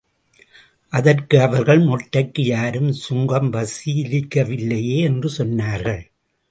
அதற்கு 0.89 1.41
அவர்கள் 1.41 1.79
மொட்டைக்கு 1.79 2.41
யாரும் 2.41 2.91
சுங்கம் 2.91 3.53
வசூலிக்கவில்லையே? 3.53 4.99
என்று 5.01 5.31
சொன்னார்கள். 5.37 6.03